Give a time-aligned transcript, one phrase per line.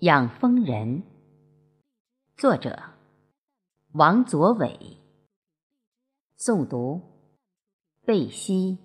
[0.00, 1.02] 养蜂人，
[2.34, 2.84] 作者
[3.92, 4.96] 王佐伟，
[6.38, 7.02] 诵读
[8.06, 8.78] 贝西。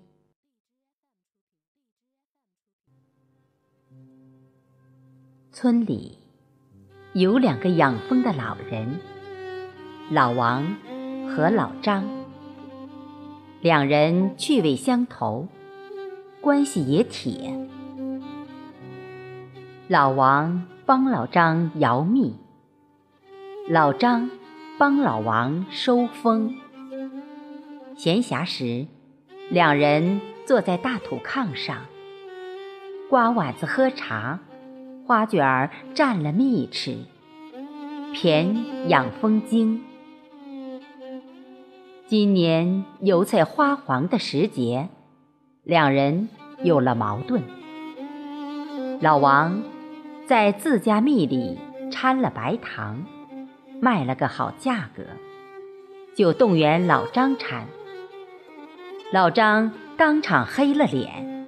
[5.52, 6.18] 村里
[7.14, 9.00] 有两个养蜂的老人，
[10.10, 10.76] 老王
[11.30, 12.04] 和老张，
[13.62, 15.48] 两人趣味相投，
[16.42, 17.70] 关系也铁。
[19.88, 22.34] 老王帮老张摇蜜，
[23.68, 24.28] 老张
[24.78, 26.56] 帮老王收蜂。
[27.94, 28.88] 闲暇时，
[29.48, 31.82] 两人坐在大土炕上，
[33.08, 34.40] 刮碗子喝茶，
[35.06, 36.98] 花卷儿蘸了蜜吃，
[38.12, 39.84] 谝养蜂经。
[42.08, 44.88] 今年油菜花黄的时节，
[45.62, 46.28] 两人
[46.64, 47.44] 有了矛盾。
[49.00, 49.62] 老王。
[50.26, 51.56] 在自家蜜里
[51.88, 53.04] 掺了白糖，
[53.80, 55.04] 卖了个好价格，
[56.16, 57.68] 就动员老张掺。
[59.12, 61.46] 老张当场黑了脸，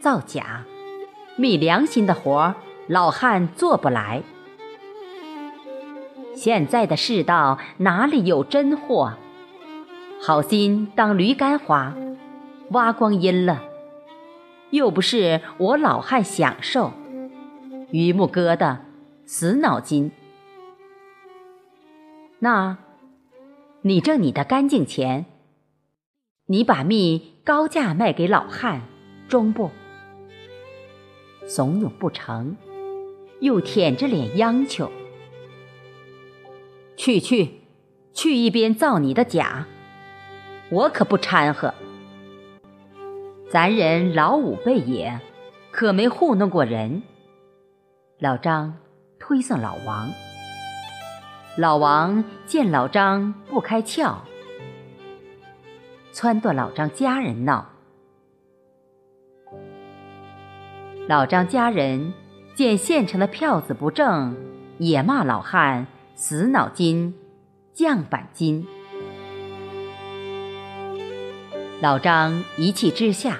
[0.00, 0.64] 造假，
[1.36, 2.54] 昧良心的活儿，
[2.86, 4.22] 老汉做不来。
[6.34, 9.12] 现在的世道哪里有真货？
[10.22, 11.94] 好心当驴肝花，
[12.70, 13.62] 挖光阴了，
[14.70, 16.92] 又不是我老汉享受。
[17.90, 18.80] 榆木疙瘩，
[19.24, 20.10] 死脑筋。
[22.40, 22.76] 那，
[23.80, 25.24] 你挣你的干净钱，
[26.46, 28.82] 你把蜜高价卖给老汉，
[29.26, 29.70] 中不？
[31.46, 32.58] 怂恿不成，
[33.40, 34.92] 又舔着脸央求
[36.94, 37.60] ：“去去，
[38.12, 39.66] 去一边造你的假，
[40.68, 41.72] 我可不掺和。
[43.50, 45.18] 咱人老五辈也，
[45.70, 47.02] 可没糊弄过人。”
[48.20, 48.74] 老张
[49.20, 50.10] 推搡老王，
[51.56, 54.16] 老王见老张不开窍，
[56.12, 57.66] 撺掇老张家人闹。
[61.06, 62.12] 老张家人
[62.56, 64.36] 见县城的票子不正，
[64.78, 65.86] 也骂老汉
[66.16, 67.14] 死脑筋、
[67.72, 68.66] 犟板筋。
[71.80, 73.38] 老张一气之下，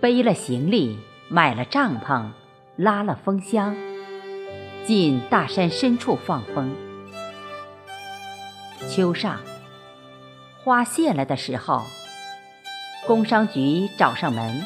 [0.00, 2.30] 背了行李，买了帐篷。
[2.76, 3.76] 拉了风箱，
[4.84, 6.74] 进大山深处放风。
[8.88, 9.38] 秋上
[10.64, 11.82] 花谢了的时候，
[13.06, 14.64] 工商局找上门，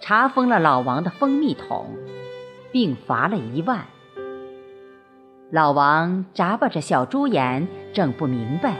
[0.00, 1.94] 查封了老王的蜂蜜桶，
[2.72, 3.84] 并罚了一万。
[5.50, 8.76] 老王眨巴着小猪眼，整不明白，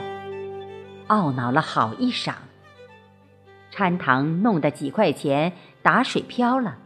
[1.09, 2.33] 懊恼了好一晌。
[3.69, 5.53] 掺糖弄得几块钱
[5.83, 6.77] 打水漂了。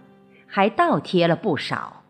[0.56, 2.02] 还倒贴了不少。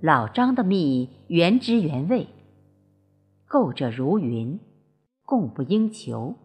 [0.00, 2.28] 老张的蜜原汁原味，
[3.48, 4.60] 购者如云，
[5.24, 6.36] 供不应求，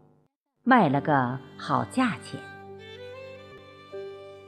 [0.64, 2.40] 卖了个好价钱。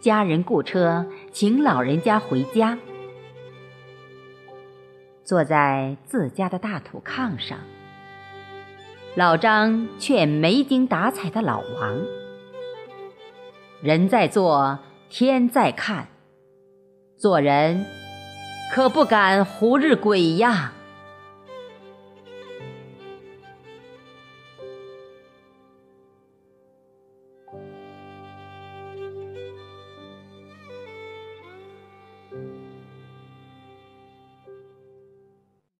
[0.01, 2.75] 家人雇车请老人家回家，
[5.23, 7.59] 坐在自家的大土炕上，
[9.15, 11.95] 老张劝没精打采的老王
[13.83, 14.79] ：“人在做。”
[15.09, 16.07] 天在看，
[17.17, 17.85] 做人
[18.73, 20.73] 可不敢胡日鬼呀。